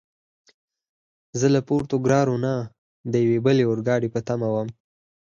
[1.39, 2.53] زه له پورتوګرارو نه
[3.11, 4.69] د یوې بلې اورګاډي په تمه ووم.